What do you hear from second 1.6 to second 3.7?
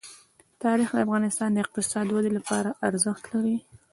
اقتصادي ودې لپاره ارزښت لري.